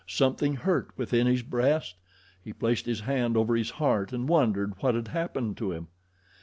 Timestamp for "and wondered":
4.11-4.73